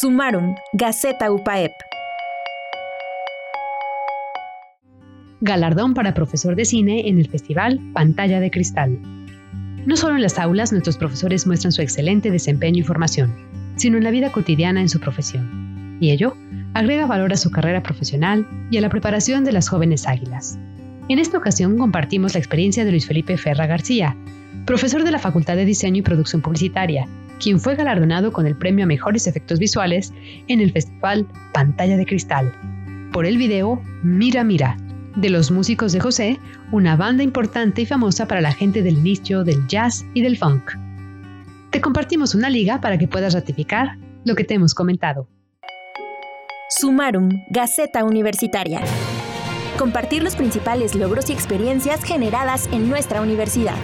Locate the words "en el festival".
7.06-7.78, 30.46-31.26